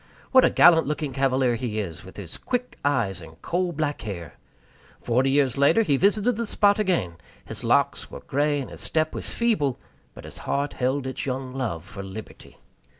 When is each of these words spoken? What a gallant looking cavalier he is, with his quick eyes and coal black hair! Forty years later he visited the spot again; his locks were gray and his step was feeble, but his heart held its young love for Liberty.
What 0.31 0.43
a 0.43 0.49
gallant 0.49 0.87
looking 0.87 1.13
cavalier 1.13 1.53
he 1.53 1.77
is, 1.79 2.03
with 2.03 2.17
his 2.17 2.35
quick 2.39 2.75
eyes 2.83 3.21
and 3.21 3.39
coal 3.43 3.71
black 3.71 4.01
hair! 4.01 4.33
Forty 4.99 5.29
years 5.29 5.59
later 5.59 5.83
he 5.83 5.95
visited 5.95 6.37
the 6.37 6.47
spot 6.47 6.79
again; 6.79 7.17
his 7.45 7.63
locks 7.63 8.09
were 8.09 8.21
gray 8.21 8.59
and 8.59 8.71
his 8.71 8.81
step 8.81 9.13
was 9.13 9.31
feeble, 9.31 9.77
but 10.15 10.23
his 10.23 10.39
heart 10.39 10.73
held 10.73 11.05
its 11.05 11.27
young 11.27 11.51
love 11.51 11.83
for 11.83 12.01
Liberty. 12.01 12.57